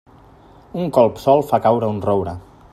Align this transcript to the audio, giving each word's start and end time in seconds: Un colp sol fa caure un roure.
Un 0.85 0.89
colp 0.95 1.21
sol 1.27 1.45
fa 1.53 1.63
caure 1.67 1.91
un 1.97 2.03
roure. 2.09 2.37